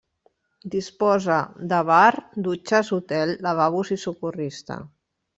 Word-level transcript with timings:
Disposa 0.75 1.35
de 1.73 1.81
bar, 1.89 2.17
dutxes, 2.47 2.89
hotel, 2.97 3.33
lavabos 3.49 3.91
i 3.97 3.99
socorrista. 4.05 4.79